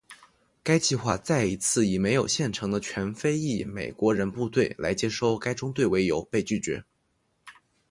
[0.63, 6.83] 该计划再一次以没有现成的全非裔美国人部队来接收该中队为由被拒绝。